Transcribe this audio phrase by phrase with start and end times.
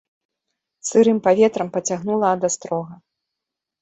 [0.87, 2.93] Сырым паветрам пацягнула ад астрога.